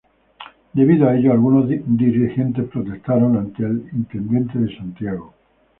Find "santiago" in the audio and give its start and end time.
4.75-5.35